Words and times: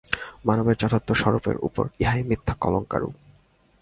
মানবের 0.47 0.75
যথার্থ 0.81 1.09
স্বরূপের 1.11 1.57
উপর 1.67 1.85
ইহা 1.99 2.15
মিথ্যা 2.29 2.53
কলঙ্কারোপ। 2.63 3.13